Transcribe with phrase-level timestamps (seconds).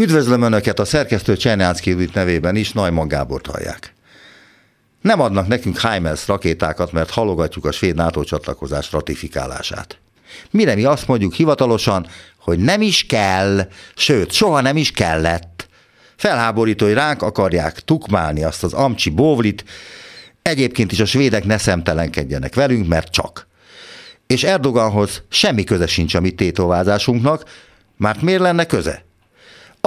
[0.00, 3.94] Üdvözlöm Önöket a szerkesztő Csernyánszki Judit nevében is, Najman Gábort hallják.
[5.00, 9.98] Nem adnak nekünk HIMARS rakétákat, mert halogatjuk a svéd NATO csatlakozás ratifikálását.
[10.50, 12.06] Mire mi azt mondjuk hivatalosan,
[12.38, 15.68] hogy nem is kell, sőt, soha nem is kellett.
[16.16, 19.64] Felháborító, hogy ránk akarják tukmálni azt az amcsi bóvlit,
[20.42, 23.46] egyébként is a svédek ne szemtelenkedjenek velünk, mert csak.
[24.26, 27.44] És Erdoganhoz semmi köze sincs a mi tétovázásunknak,
[27.96, 29.05] mert miért lenne köze?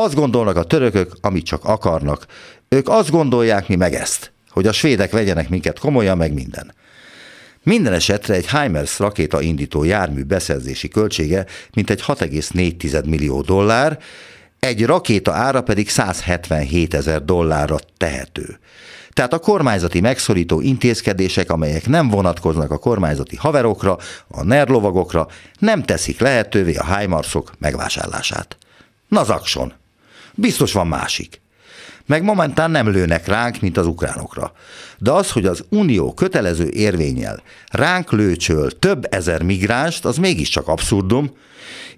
[0.01, 2.25] Azt gondolnak a törökök, amit csak akarnak.
[2.69, 6.73] Ők azt gondolják, mi meg ezt, hogy a svédek vegyenek minket komolyan, meg minden.
[7.63, 13.99] Minden esetre egy HIMARS rakéta indító jármű beszerzési költsége mintegy 6,4 millió dollár,
[14.59, 18.59] egy rakéta ára pedig 177 ezer dollárra tehető.
[19.13, 25.27] Tehát a kormányzati megszorító intézkedések, amelyek nem vonatkoznak a kormányzati haverokra, a nerlovagokra,
[25.59, 28.57] nem teszik lehetővé a HIMARS-ok megvásárlását.
[29.07, 29.78] Na zakson!
[30.39, 31.41] Biztos van másik.
[32.05, 34.51] Meg momentán nem lőnek ránk, mint az ukránokra.
[34.97, 41.31] De az, hogy az Unió kötelező érvényel ránk lőcsöl több ezer migránst, az mégiscsak abszurdum.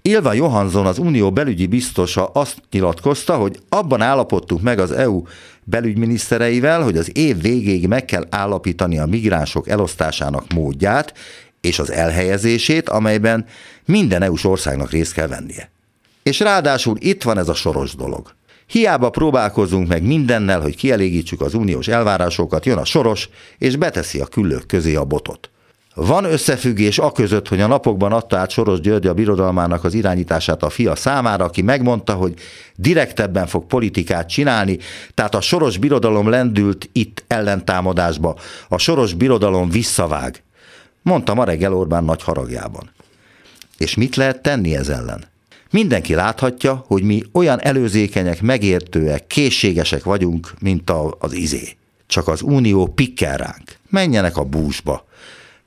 [0.02, 5.22] Ilva Johansson, az Unió belügyi biztosa azt nyilatkozta, hogy abban állapodtunk meg az EU
[5.64, 11.14] belügyminisztereivel, hogy az év végéig meg kell állapítani a migránsok elosztásának módját
[11.60, 13.44] és az elhelyezését, amelyben
[13.84, 15.71] minden EU-s országnak részt kell vennie.
[16.22, 18.34] És ráadásul itt van ez a soros dolog.
[18.66, 24.26] Hiába próbálkozunk meg mindennel, hogy kielégítsük az uniós elvárásokat, jön a soros, és beteszi a
[24.26, 25.50] küllők közé a botot.
[25.94, 30.62] Van összefüggés a között, hogy a napokban adta át Soros György a birodalmának az irányítását
[30.62, 32.34] a fia számára, aki megmondta, hogy
[32.76, 34.78] direktebben fog politikát csinálni,
[35.14, 38.36] tehát a Soros birodalom lendült itt ellentámadásba,
[38.68, 40.42] a Soros birodalom visszavág,
[41.02, 42.90] mondta ma reggel Orbán nagy haragjában.
[43.78, 45.31] És mit lehet tenni ez ellen?
[45.72, 51.76] Mindenki láthatja, hogy mi olyan előzékenyek, megértőek, készségesek vagyunk, mint a, az izé.
[52.06, 53.76] Csak az unió pikkel ránk.
[53.88, 55.06] Menjenek a búzsba.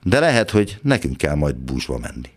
[0.03, 2.30] De lehet, hogy nekünk kell majd búzsba menni.